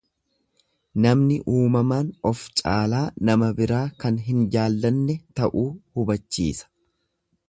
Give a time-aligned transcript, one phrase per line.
[1.05, 5.67] Namni uumamaan of caalaa nama biraa kan hin jaallanne ta'uu
[5.99, 6.71] hubachiisa.